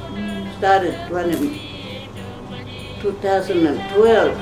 started 0.59 1.11
running 1.11 1.64
2012. 3.05 4.39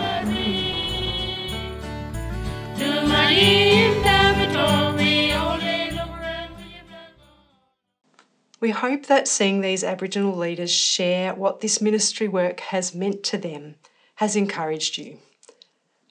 We 8.61 8.71
hope 8.71 9.07
that 9.07 9.27
seeing 9.27 9.61
these 9.63 9.83
Aboriginal 9.83 10.37
leaders 10.37 10.71
share 10.71 11.35
what 11.35 11.61
this 11.61 11.81
ministry 11.81 12.29
work 12.29 12.61
has 12.61 12.95
meant 12.95 13.25
to 13.25 13.37
them 13.37 13.75
has 14.17 14.37
encouraged 14.37 14.97
you. 14.97 15.19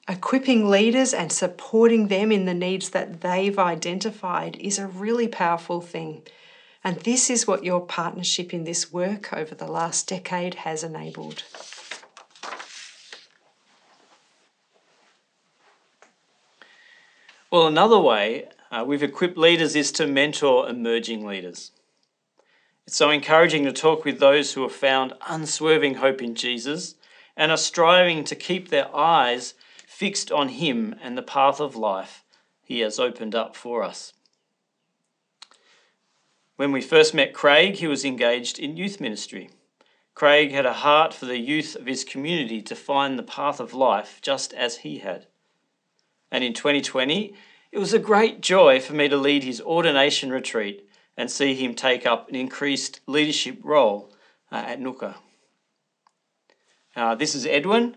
Equipping 0.06 0.68
leaders 0.68 1.14
and 1.14 1.32
supporting 1.32 2.08
them 2.08 2.30
in 2.30 2.44
the 2.44 2.52
needs 2.52 2.90
that 2.90 3.22
they've 3.22 3.58
identified 3.58 4.56
is 4.56 4.78
a 4.78 4.86
really 4.86 5.26
powerful 5.26 5.80
thing. 5.80 6.20
And 6.84 6.98
this 6.98 7.30
is 7.30 7.46
what 7.46 7.64
your 7.64 7.80
partnership 7.80 8.52
in 8.52 8.64
this 8.64 8.92
work 8.92 9.32
over 9.32 9.54
the 9.54 9.68
last 9.72 10.06
decade 10.06 10.56
has 10.56 10.84
enabled. 10.84 11.44
Well, 17.52 17.66
another 17.66 17.98
way 17.98 18.48
uh, 18.70 18.82
we've 18.86 19.02
equipped 19.02 19.36
leaders 19.36 19.76
is 19.76 19.92
to 19.92 20.06
mentor 20.06 20.70
emerging 20.70 21.26
leaders. 21.26 21.70
It's 22.86 22.96
so 22.96 23.10
encouraging 23.10 23.64
to 23.64 23.72
talk 23.74 24.06
with 24.06 24.20
those 24.20 24.54
who 24.54 24.62
have 24.62 24.72
found 24.72 25.12
unswerving 25.28 25.96
hope 25.96 26.22
in 26.22 26.34
Jesus 26.34 26.94
and 27.36 27.52
are 27.52 27.58
striving 27.58 28.24
to 28.24 28.34
keep 28.34 28.70
their 28.70 28.88
eyes 28.96 29.52
fixed 29.86 30.32
on 30.32 30.48
Him 30.48 30.94
and 31.02 31.18
the 31.18 31.22
path 31.22 31.60
of 31.60 31.76
life 31.76 32.24
He 32.62 32.80
has 32.80 32.98
opened 32.98 33.34
up 33.34 33.54
for 33.54 33.82
us. 33.82 34.14
When 36.56 36.72
we 36.72 36.80
first 36.80 37.12
met 37.12 37.34
Craig, 37.34 37.74
he 37.74 37.86
was 37.86 38.02
engaged 38.02 38.58
in 38.58 38.78
youth 38.78 38.98
ministry. 38.98 39.50
Craig 40.14 40.52
had 40.52 40.64
a 40.64 40.72
heart 40.72 41.12
for 41.12 41.26
the 41.26 41.38
youth 41.38 41.76
of 41.76 41.84
his 41.84 42.02
community 42.02 42.62
to 42.62 42.74
find 42.74 43.18
the 43.18 43.22
path 43.22 43.60
of 43.60 43.74
life 43.74 44.20
just 44.22 44.54
as 44.54 44.78
he 44.78 45.00
had. 45.00 45.26
And 46.32 46.42
in 46.42 46.54
2020, 46.54 47.34
it 47.70 47.78
was 47.78 47.92
a 47.92 47.98
great 47.98 48.40
joy 48.40 48.80
for 48.80 48.94
me 48.94 49.06
to 49.08 49.18
lead 49.18 49.44
his 49.44 49.60
ordination 49.60 50.30
retreat 50.30 50.88
and 51.14 51.30
see 51.30 51.54
him 51.54 51.74
take 51.74 52.06
up 52.06 52.30
an 52.30 52.34
increased 52.34 53.00
leadership 53.06 53.58
role 53.62 54.10
uh, 54.50 54.64
at 54.66 54.80
Ngukurr. 54.80 55.14
Uh, 56.96 57.14
this 57.14 57.34
is 57.34 57.44
Edwin. 57.46 57.96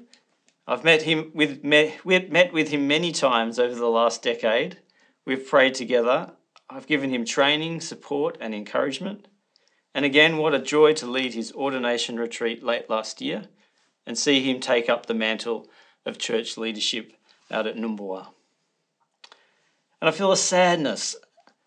I've 0.67 0.83
met 0.83 1.03
him 1.03 1.31
with 1.33 1.63
met, 1.63 2.05
met 2.05 2.51
with 2.51 2.69
him 2.69 2.87
many 2.87 3.13
times 3.13 3.57
over 3.57 3.75
the 3.75 3.87
last 3.87 4.21
decade. 4.21 4.79
We've 5.25 5.47
prayed 5.47 5.75
together. 5.75 6.33
I've 6.69 6.87
given 6.87 7.11
him 7.11 7.23
training, 7.23 7.81
support, 7.81 8.37
and 8.41 8.53
encouragement. 8.53 9.27
And 9.93 10.03
again, 10.03 10.37
what 10.37 10.53
a 10.53 10.59
joy 10.59 10.93
to 10.93 11.05
lead 11.05 11.35
his 11.35 11.53
ordination 11.53 12.17
retreat 12.17 12.63
late 12.63 12.89
last 12.89 13.21
year 13.21 13.45
and 14.05 14.17
see 14.17 14.41
him 14.41 14.59
take 14.59 14.89
up 14.89 15.05
the 15.05 15.13
mantle 15.13 15.69
of 16.05 16.17
church 16.17 16.57
leadership 16.57 17.13
out 17.51 17.67
at 17.67 17.75
Numbulwar. 17.75 18.27
And 20.01 20.09
I 20.09 20.11
feel 20.11 20.31
a 20.31 20.37
sadness 20.37 21.15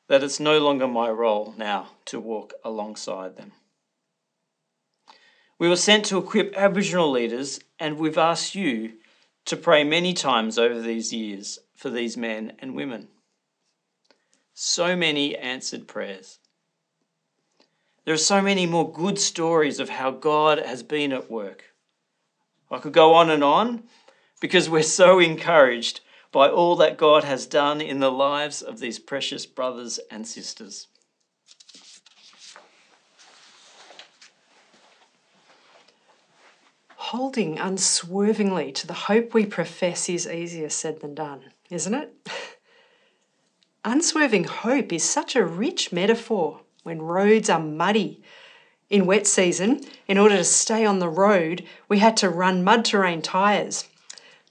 that 0.08 0.23
it's 0.23 0.40
no 0.40 0.58
longer 0.58 0.88
my 0.88 1.11
role 1.11 1.54
now 1.56 1.88
to 2.06 2.18
walk 2.18 2.54
alongside 2.64 3.37
them. 3.37 3.52
We 5.58 5.68
were 5.68 5.76
sent 5.76 6.04
to 6.06 6.18
equip 6.18 6.56
Aboriginal 6.56 7.11
leaders, 7.11 7.61
and 7.78 7.99
we've 7.99 8.18
asked 8.18 8.54
you 8.54 8.94
to 9.47 9.56
pray 9.56 9.82
many 9.82 10.14
times 10.14 10.58
over 10.58 10.80
these 10.80 11.12
years 11.12 11.58
for 11.75 11.90
these 11.90 12.16
men 12.16 12.52
and 12.58 12.75
women. 12.75 13.08
So 14.54 14.97
many 14.97 15.37
answered 15.37 15.88
prayers. 15.88 16.38
There 18.04 18.14
are 18.14 18.18
so 18.18 18.40
many 18.40 18.66
more 18.66 18.90
good 18.90 19.18
stories 19.18 19.80
of 19.80 19.88
how 19.88 20.11
God 20.11 20.58
has 20.58 20.82
been 20.82 21.12
at 21.12 21.30
work. 21.30 21.64
I 22.70 22.78
could 22.78 22.92
go 22.92 23.14
on 23.14 23.30
and 23.30 23.42
on 23.42 23.85
because 24.40 24.68
we're 24.68 24.83
so 24.83 25.18
encouraged 25.18 26.00
by 26.30 26.49
all 26.49 26.76
that 26.76 26.99
God 26.99 27.25
has 27.25 27.47
done 27.47 27.80
in 27.80 28.00
the 28.00 28.12
lives 28.12 28.62
of 28.62 28.78
these 28.78 28.99
precious 28.99 29.47
brothers 29.47 29.99
and 30.11 30.26
sisters. 30.26 30.87
Holding 36.97 37.59
unswervingly 37.59 38.71
to 38.73 38.87
the 38.87 38.92
hope 38.92 39.33
we 39.33 39.47
profess 39.47 40.11
is 40.11 40.28
easier 40.28 40.68
said 40.68 41.00
than 41.00 41.14
done, 41.14 41.40
isn't 41.71 41.95
it? 41.95 42.14
Unswerving 43.85 44.45
hope 44.45 44.92
is 44.92 45.02
such 45.02 45.35
a 45.35 45.47
rich 45.47 45.90
metaphor 45.92 46.61
when 46.83 47.00
roads 47.00 47.49
are 47.49 47.61
muddy. 47.61 48.23
In 48.90 49.07
wet 49.07 49.26
season, 49.26 49.80
in 50.07 50.18
order 50.18 50.37
to 50.37 50.45
stay 50.45 50.85
on 50.85 50.99
the 50.99 51.09
road, 51.09 51.64
we 51.88 51.99
had 51.99 52.16
to 52.18 52.28
run 52.28 52.64
mud 52.64 52.85
terrain 52.85 53.23
tyres. 53.23 53.88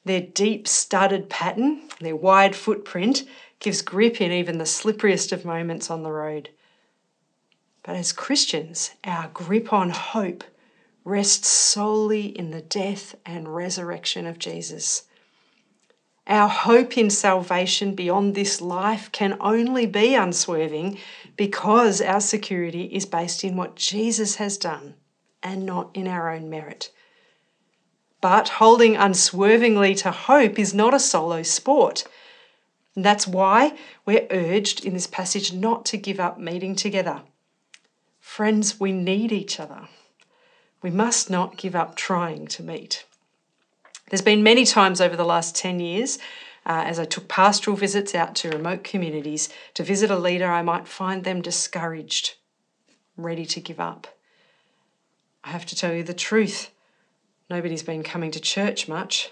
Their 0.07 0.21
deep 0.21 0.69
studded 0.69 1.29
pattern, 1.29 1.81
their 1.99 2.15
wide 2.15 2.55
footprint, 2.55 3.25
gives 3.59 3.81
grip 3.81 4.21
in 4.21 4.31
even 4.31 4.57
the 4.57 4.63
slipperiest 4.63 5.33
of 5.33 5.43
moments 5.43 5.91
on 5.91 6.03
the 6.03 6.11
road. 6.13 6.47
But 7.83 7.97
as 7.97 8.13
Christians, 8.13 8.91
our 9.03 9.29
grip 9.33 9.73
on 9.73 9.89
hope 9.89 10.45
rests 11.03 11.49
solely 11.49 12.27
in 12.27 12.51
the 12.51 12.61
death 12.61 13.15
and 13.25 13.53
resurrection 13.53 14.25
of 14.25 14.39
Jesus. 14.39 15.03
Our 16.25 16.47
hope 16.47 16.97
in 16.97 17.09
salvation 17.09 17.93
beyond 17.93 18.33
this 18.33 18.61
life 18.61 19.11
can 19.11 19.35
only 19.41 19.85
be 19.85 20.15
unswerving 20.15 20.99
because 21.35 21.99
our 21.99 22.21
security 22.21 22.83
is 22.83 23.05
based 23.05 23.43
in 23.43 23.57
what 23.57 23.75
Jesus 23.75 24.35
has 24.35 24.57
done 24.57 24.95
and 25.43 25.65
not 25.65 25.89
in 25.93 26.07
our 26.07 26.29
own 26.29 26.49
merit. 26.49 26.91
But 28.19 28.50
holding 28.50 28.95
unswervingly 28.95 29.95
to 29.95 30.12
hope 30.12 30.57
is 30.57 30.74
not 30.74 30.93
a 30.93 31.00
solo 31.00 31.43
sport. 31.43 32.05
And 32.95 33.05
that's 33.05 33.27
why 33.27 33.77
we're 34.05 34.27
urged 34.31 34.83
in 34.83 34.93
this 34.93 35.07
passage 35.07 35.53
not 35.53 35.86
to 35.86 35.97
give 35.97 36.19
up 36.19 36.39
meeting 36.39 36.75
together. 36.75 37.21
Friends, 38.19 38.79
we 38.79 38.91
need 38.91 39.31
each 39.31 39.59
other. 39.59 39.88
We 40.81 40.89
must 40.89 41.29
not 41.29 41.57
give 41.57 41.75
up 41.75 41.95
trying 41.95 42.47
to 42.47 42.63
meet. 42.63 43.05
There's 44.09 44.21
been 44.21 44.41
many 44.41 44.65
times 44.65 45.01
over 45.01 45.15
the 45.15 45.25
last 45.25 45.55
10 45.55 45.79
years 45.79 46.17
uh, 46.67 46.83
as 46.86 47.00
I 47.00 47.05
took 47.05 47.29
pastoral 47.29 47.77
visits 47.77 48.13
out 48.13 48.36
to 48.36 48.50
remote 48.50 48.83
communities 48.83 49.47
to 49.74 49.83
visit 49.83 50.12
a 50.12 50.19
leader, 50.19 50.51
I 50.51 50.62
might 50.62 50.88
find 50.88 51.24
them 51.24 51.41
discouraged, 51.41 52.36
ready 53.15 53.45
to 53.45 53.62
give 53.62 53.79
up. 53.79 54.07
I 55.45 55.50
have 55.50 55.65
to 55.67 55.75
tell 55.75 55.93
you 55.93 56.03
the 56.03 56.13
truth. 56.13 56.69
Nobody's 57.49 57.83
been 57.83 58.03
coming 58.03 58.31
to 58.31 58.41
church 58.41 58.87
much, 58.87 59.31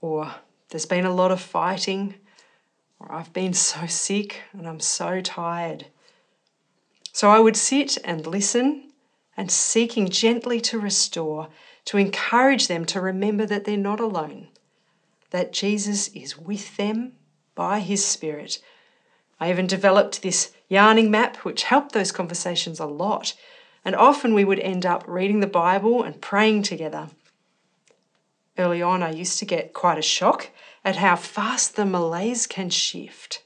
or 0.00 0.34
there's 0.70 0.86
been 0.86 1.04
a 1.04 1.14
lot 1.14 1.30
of 1.30 1.40
fighting, 1.40 2.14
or 2.98 3.12
I've 3.12 3.32
been 3.32 3.52
so 3.52 3.86
sick 3.86 4.42
and 4.52 4.66
I'm 4.66 4.80
so 4.80 5.20
tired. 5.20 5.86
So 7.12 7.30
I 7.30 7.38
would 7.38 7.56
sit 7.56 7.96
and 8.04 8.26
listen 8.26 8.90
and 9.36 9.50
seeking 9.50 10.08
gently 10.08 10.60
to 10.62 10.80
restore 10.80 11.48
to 11.86 11.96
encourage 11.96 12.66
them 12.66 12.84
to 12.86 13.00
remember 13.00 13.46
that 13.46 13.64
they're 13.64 13.76
not 13.76 14.00
alone, 14.00 14.48
that 15.30 15.52
Jesus 15.52 16.08
is 16.08 16.36
with 16.36 16.76
them 16.76 17.12
by 17.54 17.78
his 17.78 18.04
Spirit. 18.04 18.60
I 19.38 19.50
even 19.50 19.66
developed 19.68 20.22
this 20.22 20.52
yarning 20.68 21.10
map, 21.10 21.36
which 21.38 21.64
helped 21.64 21.92
those 21.92 22.10
conversations 22.10 22.80
a 22.80 22.86
lot. 22.86 23.34
And 23.86 23.96
often 23.96 24.34
we 24.34 24.44
would 24.44 24.60
end 24.60 24.84
up 24.84 25.04
reading 25.06 25.40
the 25.40 25.46
Bible 25.46 26.02
and 26.02 26.20
praying 26.20 26.64
together. 26.64 27.08
Early 28.58 28.82
on, 28.82 29.02
I 29.02 29.10
used 29.10 29.38
to 29.38 29.46
get 29.46 29.72
quite 29.72 29.96
a 29.96 30.02
shock 30.02 30.50
at 30.84 30.96
how 30.96 31.16
fast 31.16 31.76
the 31.76 31.86
malaise 31.86 32.46
can 32.46 32.68
shift. 32.68 33.42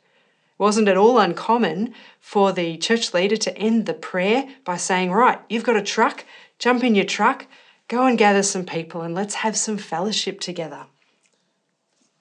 It 0.58 0.58
wasn't 0.58 0.88
at 0.88 0.96
all 0.96 1.20
uncommon 1.20 1.94
for 2.18 2.52
the 2.52 2.76
church 2.76 3.14
leader 3.14 3.36
to 3.36 3.56
end 3.56 3.86
the 3.86 3.94
prayer 3.94 4.48
by 4.64 4.76
saying, 4.76 5.12
Right, 5.12 5.38
you've 5.48 5.62
got 5.62 5.76
a 5.76 5.82
truck, 5.82 6.24
jump 6.58 6.82
in 6.82 6.96
your 6.96 7.04
truck, 7.04 7.46
Go 7.90 8.06
and 8.06 8.16
gather 8.16 8.44
some 8.44 8.64
people 8.64 9.02
and 9.02 9.16
let's 9.16 9.34
have 9.34 9.56
some 9.56 9.76
fellowship 9.76 10.38
together. 10.38 10.86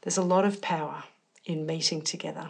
There's 0.02 0.18
a 0.18 0.24
lot 0.24 0.44
of 0.44 0.64
power 0.64 1.04
in 1.46 1.67
meeting 1.67 2.02
together, 2.02 2.50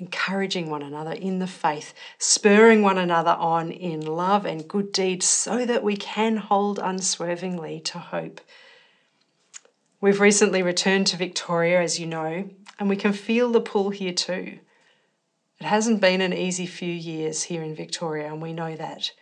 encouraging 0.00 0.70
one 0.70 0.82
another 0.82 1.12
in 1.12 1.38
the 1.38 1.46
faith, 1.46 1.92
spurring 2.18 2.82
one 2.82 2.98
another 2.98 3.32
on 3.32 3.70
in 3.70 4.00
love 4.00 4.46
and 4.46 4.66
good 4.66 4.90
deeds 4.90 5.26
so 5.26 5.66
that 5.66 5.84
we 5.84 5.96
can 5.96 6.38
hold 6.38 6.78
unswervingly 6.78 7.78
to 7.80 7.98
hope. 7.98 8.40
We've 10.00 10.20
recently 10.20 10.62
returned 10.62 11.06
to 11.08 11.18
Victoria, 11.18 11.82
as 11.82 12.00
you 12.00 12.06
know, 12.06 12.48
and 12.78 12.88
we 12.88 12.96
can 12.96 13.12
feel 13.12 13.52
the 13.52 13.60
pull 13.60 13.90
here 13.90 14.14
too. 14.14 14.58
It 15.60 15.66
hasn't 15.66 16.00
been 16.00 16.22
an 16.22 16.32
easy 16.32 16.64
few 16.64 16.92
years 16.92 17.44
here 17.44 17.62
in 17.62 17.74
Victoria, 17.74 18.28
and 18.28 18.40
we 18.40 18.54
know 18.54 18.74
that. 18.76 19.12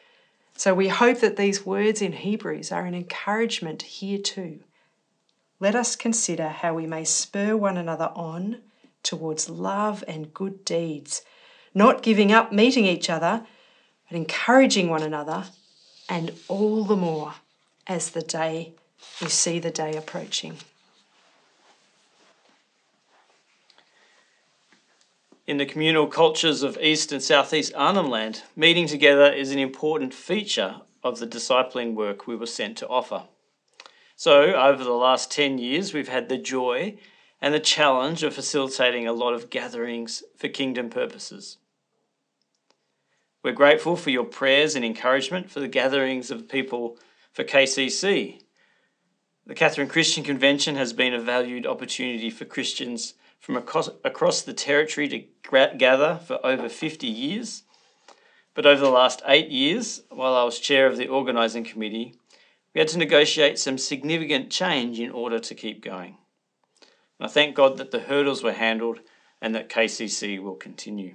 So 0.57 0.73
we 0.73 0.87
hope 0.87 1.19
that 1.19 1.37
these 1.37 1.67
words 1.67 2.01
in 2.01 2.13
Hebrews 2.13 2.71
are 2.71 2.87
an 2.87 2.95
encouragement 2.95 3.83
here 3.83 4.19
too. 4.19 4.61
Let 5.59 5.75
us 5.75 5.97
consider 5.97 6.49
how 6.49 6.75
we 6.75 6.87
may 6.87 7.05
spur 7.05 7.57
one 7.57 7.77
another 7.77 8.13
on 8.15 8.63
towards 9.03 9.49
love 9.49 10.05
and 10.07 10.35
good 10.35 10.65
deeds, 10.65 11.23
not 11.75 12.03
giving 12.03 12.33
up 12.33 12.53
meeting 12.53 12.85
each 12.85 13.09
other, 13.09 13.47
but 14.09 14.17
encouraging 14.17 14.89
one 14.89 15.03
another, 15.03 15.45
and 16.09 16.33
all 16.49 16.85
the 16.85 16.97
more 16.97 17.35
as 17.87 18.11
the 18.11 18.23
day 18.23 18.73
we 19.21 19.29
see 19.29 19.59
the 19.59 19.71
day 19.71 19.95
approaching. 19.95 20.59
In 25.47 25.57
the 25.57 25.67
communal 25.67 26.07
cultures 26.07 26.63
of 26.63 26.77
East 26.79 27.11
and 27.11 27.23
Southeast 27.23 27.73
Arnhem 27.75 28.11
Land, 28.11 28.43
meeting 28.55 28.87
together 28.87 29.33
is 29.33 29.51
an 29.51 29.59
important 29.59 30.13
feature 30.13 30.83
of 31.03 31.19
the 31.19 31.27
discipling 31.27 31.95
work 31.95 32.27
we 32.27 32.37
were 32.37 32.47
sent 32.47 32.77
to 32.79 32.89
offer. 32.89 33.25
So, 34.15 34.53
over 34.53 34.85
the 34.85 34.91
last 34.93 35.31
10 35.31 35.57
years, 35.57 35.95
we've 35.95 36.09
had 36.09 36.29
the 36.29 36.37
joy 36.37 36.99
and 37.41 37.55
the 37.55 37.61
challenge 37.61 38.23
of 38.23 38.35
facilitating 38.35 39.07
a 39.07 39.13
lot 39.13 39.35
of 39.35 39.51
gatherings 39.51 40.23
for 40.37 40.49
kingdom 40.49 40.91
purposes. 40.91 41.59
We're 43.43 43.53
grateful 43.53 43.97
for 43.97 44.11
your 44.11 44.25
prayers 44.25 44.75
and 44.75 44.85
encouragement 44.85 45.51
for 45.51 45.61
the 45.61 45.69
gatherings 45.69 46.31
of 46.31 46.49
people 46.49 46.99
for 47.33 47.45
KCC. 47.45 48.43
The 49.47 49.55
Katherine 49.55 49.89
Christian 49.89 50.25
Convention 50.25 50.77
has 50.77 50.93
been 50.93 51.15
a 51.15 51.21
valued 51.21 51.67
opportunity 51.67 52.29
for 52.29 52.45
Christians 52.45 53.15
from 53.39 53.57
across, 53.57 54.43
the 54.43 54.53
territory 54.53 55.09
to 55.09 55.25
gather 55.79 56.21
for 56.27 56.45
over 56.45 56.69
50 56.69 57.07
years. 57.07 57.63
But 58.53 58.67
over 58.67 58.83
the 58.83 58.91
last 58.91 59.23
eight 59.27 59.49
years, 59.49 60.03
while 60.11 60.35
I 60.35 60.45
was 60.45 60.59
chair 60.59 60.87
of 60.87 60.99
the 60.99 61.09
organising 61.09 61.65
committee, 61.65 62.17
we 62.75 62.81
had 62.81 62.89
to 62.89 62.99
negotiate 62.99 63.59
some 63.59 63.79
significant 63.79 64.51
change 64.51 65.01
in 65.01 65.11
order 65.11 65.39
to 65.39 65.55
keep 65.55 65.83
going. 65.83 66.18
And 67.19 67.29
I 67.29 67.31
thank 67.31 67.55
God 67.55 67.77
that 67.79 67.91
the 67.91 68.01
hurdles 68.01 68.43
were 68.43 68.53
handled 68.53 69.01
and 69.41 69.55
that 69.55 69.69
KCC 69.69 70.41
will 70.43 70.55
continue. 70.55 71.15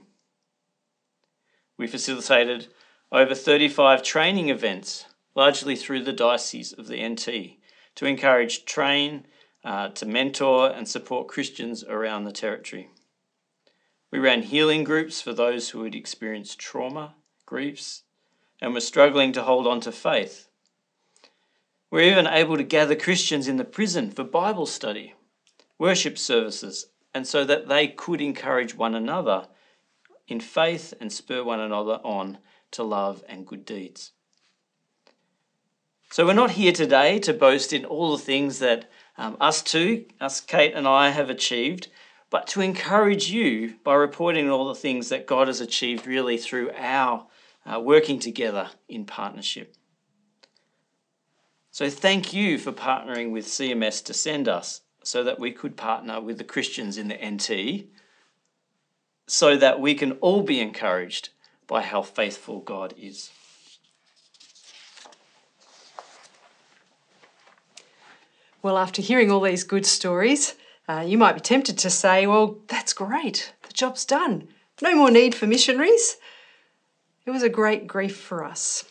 We 1.78 1.88
facilitated 1.88 2.68
over 3.12 3.36
35 3.36 4.04
training 4.04 4.50
events, 4.50 5.06
largely 5.36 5.76
through 5.76 6.04
the 6.04 6.14
Diocese 6.14 6.74
of 6.74 6.88
the 6.88 7.08
NT, 7.08 7.58
to 7.96 8.06
encourage, 8.06 8.66
train, 8.66 9.26
uh, 9.64 9.90
to 9.90 10.06
mentor 10.06 10.70
and 10.70 10.88
support 10.88 11.28
Christians 11.28 11.84
around 11.84 12.24
the 12.24 12.32
territory. 12.32 12.90
We 14.12 14.20
ran 14.20 14.44
healing 14.44 14.84
groups 14.84 15.22
for 15.22 15.34
those 15.34 15.70
who 15.70 15.84
had 15.84 15.96
experienced 15.96 16.60
trauma, 16.60 17.16
griefs, 17.46 18.04
and 18.62 18.74
were 18.74 18.80
struggling 18.80 19.32
to 19.34 19.44
hold 19.44 19.68
on 19.68 19.82
to 19.82 19.92
faith. 19.92 20.48
We 21.90 22.02
were 22.02 22.08
even 22.08 22.28
able 22.28 22.58
to 22.58 22.64
gather 22.64 22.96
Christians 22.96 23.48
in 23.48 23.58
the 23.58 23.64
prison 23.64 24.12
for 24.12 24.24
Bible 24.24 24.66
study, 24.66 25.16
worship 25.78 26.18
services, 26.18 26.88
and 27.14 27.28
so 27.28 27.44
that 27.46 27.68
they 27.68 27.88
could 27.88 28.22
encourage 28.22 28.76
one 28.76 28.96
another 28.96 29.48
in 30.28 30.40
faith 30.40 30.94
and 31.00 31.12
spur 31.12 31.44
one 31.44 31.60
another 31.60 32.00
on 32.04 32.38
to 32.72 32.84
love 32.84 33.24
and 33.28 33.46
good 33.46 33.66
deeds. 33.66 34.12
So, 36.10 36.26
we're 36.26 36.34
not 36.34 36.52
here 36.52 36.72
today 36.72 37.18
to 37.20 37.34
boast 37.34 37.74
in 37.74 37.86
all 37.86 38.16
the 38.16 38.24
things 38.24 38.60
that 38.60 38.90
um, 39.18 39.36
us 39.42 39.64
two, 39.64 40.06
us 40.22 40.40
Kate 40.42 40.74
and 40.76 40.88
I, 40.88 41.10
have 41.10 41.30
achieved, 41.30 41.88
but 42.30 42.46
to 42.48 42.62
encourage 42.62 43.32
you 43.32 43.76
by 43.84 43.96
reporting 43.96 44.50
all 44.50 44.68
the 44.68 44.76
things 44.76 45.10
that 45.10 45.26
God 45.26 45.48
has 45.48 45.60
achieved 45.60 46.06
really 46.06 46.38
through 46.38 46.72
our 46.78 47.26
uh, 47.66 47.80
working 47.80 48.20
together 48.20 48.70
in 48.88 49.06
partnership. 49.06 49.76
So, 51.72 51.90
thank 51.90 52.32
you 52.32 52.60
for 52.60 52.72
partnering 52.72 53.32
with 53.32 53.48
CMS 53.48 54.04
to 54.06 54.14
send 54.14 54.48
us 54.48 54.82
so 55.04 55.24
that 55.24 55.40
we 55.40 55.52
could 55.52 55.76
partner 55.76 56.20
with 56.20 56.38
the 56.38 56.44
Christians 56.44 56.98
in 56.98 57.08
the 57.08 57.16
NT 57.16 57.88
so 59.28 59.56
that 59.58 59.80
we 59.80 59.96
can 59.96 60.14
all 60.14 60.42
be 60.42 60.60
encouraged 60.60 61.30
by 61.68 61.82
how 61.82 62.02
faithful 62.02 62.60
God 62.60 62.94
is. 62.98 63.32
Well, 68.62 68.78
after 68.78 69.02
hearing 69.02 69.32
all 69.32 69.42
these 69.42 69.64
good 69.64 69.86
stories, 69.86 70.56
uh, 70.88 71.04
you 71.06 71.18
might 71.18 71.34
be 71.34 71.42
tempted 71.42 71.78
to 71.80 71.90
say, 71.90 72.28
well, 72.28 72.60
that's 72.68 72.94
great, 72.94 73.54
the 73.68 73.74
job's 73.74 74.06
done. 74.06 74.48
No 74.82 74.96
more 74.96 75.12
need 75.12 75.36
for 75.36 75.48
missionaries. 75.48 76.18
It 77.26 77.32
was 77.32 77.44
a 77.44 77.50
great 77.50 77.88
grief 77.88 78.18
for 78.18 78.44
us. 78.44 78.86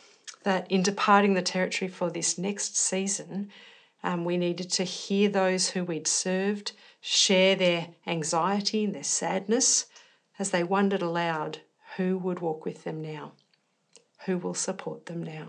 that 0.45 0.69
in 0.71 0.83
departing 0.83 1.35
the 1.35 1.43
territory 1.43 1.89
for 1.89 2.11
this 2.11 2.37
next 2.37 2.77
season, 2.77 3.49
um, 4.03 4.25
we 4.25 4.37
needed 4.37 4.71
to 4.73 4.85
hear 4.85 5.29
those 5.29 5.71
who 5.71 5.85
we'd 5.85 6.07
served 6.07 6.73
share 7.01 7.57
their 7.57 7.89
anxiety 8.07 8.85
and 8.85 8.95
their 8.95 9.03
sadness 9.03 9.87
as 10.39 10.51
they 10.51 10.65
wondered 10.65 11.03
aloud 11.03 11.59
who 11.97 12.17
would 12.17 12.41
walk 12.41 12.65
with 12.65 12.85
them 12.85 13.03
now, 13.03 13.33
who 14.25 14.39
will 14.39 14.55
support 14.55 15.07
them 15.07 15.23
now. 15.23 15.47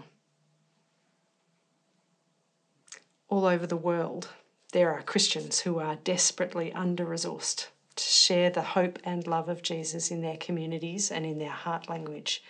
All 3.30 3.46
over 3.46 3.66
the 3.66 3.78
world, 3.78 4.30
there 4.74 4.94
are 4.94 5.04
Christians 5.04 5.60
who 5.60 5.80
are 5.80 5.96
desperately 5.98 6.74
under 6.74 7.06
resourced 7.06 7.68
to 7.96 8.04
share 8.04 8.50
the 8.50 8.62
hope 8.62 9.00
and 9.04 9.26
love 9.28 9.50
of 9.50 9.62
Jesus 9.62 10.10
in 10.10 10.22
their 10.22 10.38
communities 10.38 11.12
and 11.12 11.26
in 11.26 11.38
their 11.38 11.50
heart 11.50 11.90
language. 11.90 12.44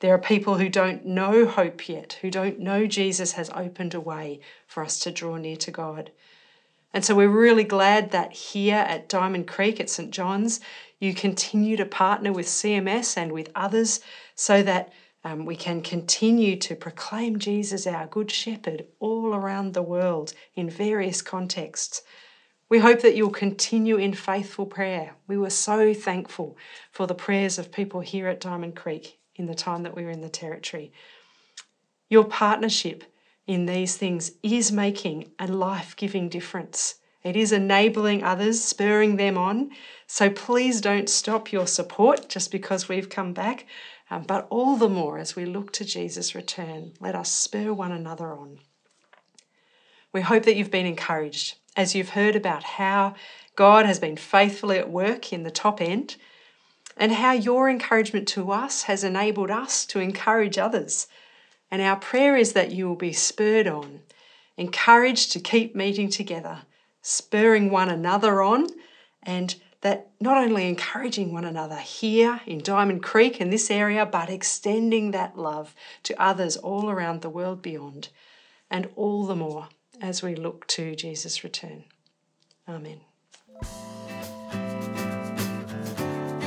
There 0.00 0.14
are 0.14 0.18
people 0.18 0.56
who 0.56 0.70
don't 0.70 1.04
know 1.04 1.44
hope 1.44 1.86
yet, 1.86 2.18
who 2.22 2.30
don't 2.30 2.58
know 2.58 2.86
Jesus 2.86 3.32
has 3.32 3.50
opened 3.50 3.92
a 3.92 4.00
way 4.00 4.40
for 4.66 4.82
us 4.82 4.98
to 5.00 5.10
draw 5.10 5.36
near 5.36 5.56
to 5.56 5.70
God. 5.70 6.10
And 6.94 7.04
so 7.04 7.14
we're 7.14 7.28
really 7.28 7.64
glad 7.64 8.10
that 8.10 8.32
here 8.32 8.78
at 8.78 9.10
Diamond 9.10 9.46
Creek 9.46 9.78
at 9.78 9.90
St. 9.90 10.10
John's, 10.10 10.58
you 10.98 11.12
continue 11.14 11.76
to 11.76 11.84
partner 11.84 12.32
with 12.32 12.46
CMS 12.46 13.18
and 13.18 13.30
with 13.30 13.50
others 13.54 14.00
so 14.34 14.62
that 14.62 14.90
um, 15.22 15.44
we 15.44 15.54
can 15.54 15.82
continue 15.82 16.56
to 16.56 16.74
proclaim 16.74 17.38
Jesus, 17.38 17.86
our 17.86 18.06
Good 18.06 18.30
Shepherd, 18.30 18.86
all 19.00 19.34
around 19.34 19.74
the 19.74 19.82
world 19.82 20.32
in 20.54 20.70
various 20.70 21.20
contexts. 21.20 22.00
We 22.70 22.78
hope 22.78 23.02
that 23.02 23.16
you'll 23.16 23.30
continue 23.30 23.96
in 23.96 24.14
faithful 24.14 24.64
prayer. 24.64 25.16
We 25.26 25.36
were 25.36 25.50
so 25.50 25.92
thankful 25.92 26.56
for 26.90 27.06
the 27.06 27.14
prayers 27.14 27.58
of 27.58 27.70
people 27.70 28.00
here 28.00 28.28
at 28.28 28.40
Diamond 28.40 28.76
Creek 28.76 29.19
in 29.40 29.46
the 29.46 29.54
time 29.54 29.82
that 29.82 29.96
we 29.96 30.04
were 30.04 30.10
in 30.10 30.20
the 30.20 30.28
territory. 30.28 30.92
Your 32.08 32.24
partnership 32.24 33.04
in 33.46 33.66
these 33.66 33.96
things 33.96 34.32
is 34.42 34.70
making 34.70 35.32
a 35.38 35.48
life 35.48 35.96
giving 35.96 36.28
difference. 36.28 36.96
It 37.24 37.36
is 37.36 37.52
enabling 37.52 38.22
others, 38.22 38.62
spurring 38.62 39.16
them 39.16 39.36
on. 39.36 39.70
So 40.06 40.30
please 40.30 40.80
don't 40.80 41.08
stop 41.08 41.52
your 41.52 41.66
support 41.66 42.28
just 42.28 42.50
because 42.52 42.88
we've 42.88 43.08
come 43.08 43.32
back, 43.32 43.66
um, 44.10 44.22
but 44.22 44.46
all 44.50 44.76
the 44.76 44.88
more 44.88 45.18
as 45.18 45.36
we 45.36 45.44
look 45.44 45.72
to 45.74 45.84
Jesus' 45.84 46.34
return, 46.34 46.92
let 47.00 47.14
us 47.14 47.30
spur 47.30 47.72
one 47.72 47.92
another 47.92 48.32
on. 48.32 48.60
We 50.12 50.20
hope 50.22 50.44
that 50.44 50.56
you've 50.56 50.70
been 50.70 50.86
encouraged 50.86 51.56
as 51.76 51.94
you've 51.94 52.10
heard 52.10 52.36
about 52.36 52.64
how 52.64 53.14
God 53.54 53.86
has 53.86 53.98
been 53.98 54.16
faithfully 54.16 54.78
at 54.78 54.90
work 54.90 55.32
in 55.32 55.44
the 55.44 55.50
top 55.50 55.80
end 55.80 56.16
and 57.00 57.12
how 57.12 57.32
your 57.32 57.70
encouragement 57.70 58.28
to 58.28 58.52
us 58.52 58.82
has 58.82 59.02
enabled 59.02 59.50
us 59.50 59.86
to 59.86 59.98
encourage 60.00 60.58
others. 60.58 61.06
And 61.70 61.80
our 61.80 61.96
prayer 61.96 62.36
is 62.36 62.52
that 62.52 62.72
you 62.72 62.86
will 62.86 62.94
be 62.94 63.14
spurred 63.14 63.66
on, 63.66 64.00
encouraged 64.58 65.32
to 65.32 65.40
keep 65.40 65.74
meeting 65.74 66.10
together, 66.10 66.58
spurring 67.00 67.70
one 67.70 67.88
another 67.88 68.42
on, 68.42 68.66
and 69.22 69.54
that 69.80 70.10
not 70.20 70.36
only 70.36 70.68
encouraging 70.68 71.32
one 71.32 71.46
another 71.46 71.78
here 71.78 72.42
in 72.44 72.58
Diamond 72.58 73.02
Creek 73.02 73.40
in 73.40 73.48
this 73.48 73.70
area, 73.70 74.04
but 74.04 74.28
extending 74.28 75.12
that 75.12 75.38
love 75.38 75.74
to 76.02 76.22
others 76.22 76.58
all 76.58 76.90
around 76.90 77.22
the 77.22 77.30
world 77.30 77.62
beyond, 77.62 78.10
and 78.70 78.90
all 78.94 79.24
the 79.24 79.34
more 79.34 79.68
as 80.02 80.22
we 80.22 80.34
look 80.34 80.66
to 80.66 80.94
Jesus' 80.94 81.42
return. 81.42 81.84
Amen. 82.68 83.00